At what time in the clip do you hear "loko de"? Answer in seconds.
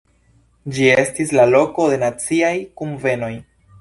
1.51-1.99